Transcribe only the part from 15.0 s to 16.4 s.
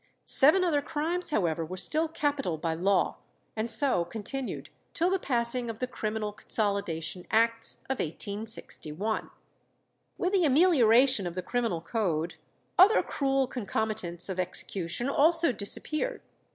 also disappeared.